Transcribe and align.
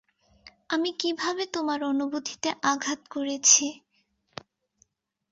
আমি 0.69 0.89
কিভাবে 0.99 1.43
তোমার 1.53 1.79
অনুভূতিতে 1.83 2.49
আঘাত 2.63 2.99
করেছি? 3.11 3.65